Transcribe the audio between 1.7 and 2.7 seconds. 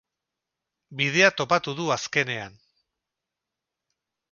du azkenean.